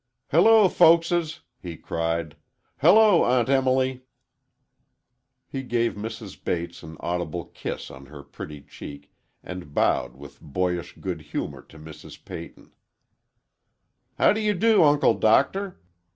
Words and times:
"Hello, 0.31 0.67
folkses," 0.67 1.41
he 1.61 1.77
cried; 1.77 2.35
"Hello, 2.77 3.23
Aunt 3.23 3.49
Emily." 3.49 4.01
He 5.47 5.61
gave 5.61 5.93
Mrs. 5.93 6.43
Bates 6.43 6.81
an 6.81 6.97
audible 7.01 7.45
kiss 7.45 7.91
on 7.91 8.07
her 8.07 8.23
pretty 8.23 8.61
cheek 8.61 9.11
and 9.43 9.75
bowed 9.75 10.15
with 10.15 10.41
boyish 10.41 10.97
good 10.99 11.21
humor 11.21 11.61
to 11.69 11.77
Mrs. 11.77 12.25
Peyton. 12.25 12.71
"How 14.17 14.33
do 14.33 14.41
you 14.41 14.55
do, 14.55 14.81
Uncle 14.83 15.13
Doctor?" 15.13 15.79